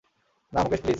না, 0.53 0.59
মুকেশ 0.63 0.81
প্লীজ। 0.81 0.89